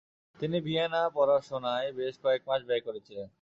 তিনি 0.37 0.57
ভিয়েনা 0.61 1.01
পড়াশুনায় 1.15 1.87
বেশ 1.93 2.15
কয়েক 2.23 2.41
মাস 2.47 2.61
ব্যয় 2.67 2.83
করেছিলেন। 2.87 3.27